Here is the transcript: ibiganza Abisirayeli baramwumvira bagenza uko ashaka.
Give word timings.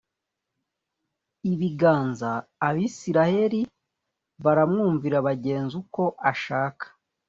ibiganza 1.51 2.31
Abisirayeli 2.67 3.61
baramwumvira 4.43 5.17
bagenza 5.27 5.73
uko 5.83 6.03
ashaka. 6.31 6.85